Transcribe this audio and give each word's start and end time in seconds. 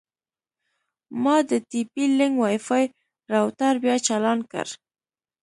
ما 1.23 1.35
د 1.49 1.51
ټي 1.69 1.81
پي 1.91 2.03
لینک 2.17 2.35
وای 2.39 2.57
فای 2.67 2.83
روټر 3.31 3.73
بیا 3.83 3.95
چالان 4.07 4.39
کړ. 4.51 4.67